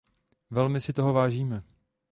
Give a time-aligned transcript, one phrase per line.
[0.51, 1.63] Velmi si toho vážíme.